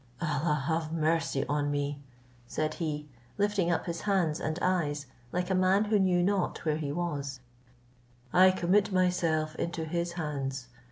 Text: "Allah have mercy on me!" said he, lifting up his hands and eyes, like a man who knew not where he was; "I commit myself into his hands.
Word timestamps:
"Allah 0.19 0.63
have 0.67 0.91
mercy 0.91 1.45
on 1.45 1.69
me!" 1.69 2.01
said 2.47 2.73
he, 2.73 3.07
lifting 3.37 3.69
up 3.69 3.85
his 3.85 4.01
hands 4.01 4.39
and 4.41 4.57
eyes, 4.59 5.05
like 5.31 5.51
a 5.51 5.53
man 5.53 5.83
who 5.83 5.99
knew 5.99 6.23
not 6.23 6.65
where 6.65 6.77
he 6.77 6.91
was; 6.91 7.39
"I 8.33 8.49
commit 8.49 8.91
myself 8.91 9.53
into 9.57 9.85
his 9.85 10.13
hands. 10.13 10.69